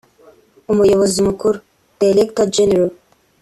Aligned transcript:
Umuyobozi 0.71 1.19
Mukuru 1.27 1.57
(Director 2.01 2.45
General) 2.55 2.91